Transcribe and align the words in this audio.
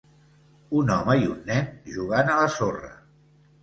Un 0.79 0.89
home 0.95 1.15
i 1.21 1.29
un 1.35 1.45
nen 1.51 1.71
jugant 1.99 2.37
a 2.39 2.43
la 2.43 2.53
sorra. 2.61 2.95